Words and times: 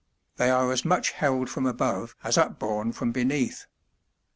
They 0.37 0.49
are 0.49 0.71
as 0.71 0.83
much 0.83 1.11
held 1.11 1.47
from 1.47 1.67
above 1.67 2.15
as 2.23 2.35
upborne 2.35 2.91
from 2.91 3.11
beneath. 3.11 3.67